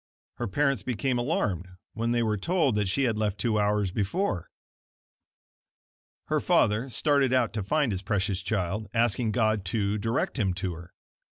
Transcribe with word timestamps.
Her 0.37 0.47
parents 0.47 0.81
became 0.81 1.19
alarmed 1.19 1.67
when 1.93 2.09
they 2.11 2.23
were 2.23 2.35
told 2.35 2.73
that 2.73 2.87
she 2.87 3.03
had 3.03 3.19
left 3.19 3.37
two 3.37 3.59
hours 3.59 3.91
before. 3.91 4.49
Her 6.25 6.39
father 6.39 6.89
started 6.89 7.33
out 7.33 7.53
to 7.53 7.61
find 7.63 7.91
his 7.91 8.01
precious 8.01 8.41
child, 8.41 8.87
asking 8.95 9.31
God 9.31 9.63
to 9.65 9.99
direct 9.99 10.39
him 10.39 10.55
to 10.55 10.73
her. 10.73 10.93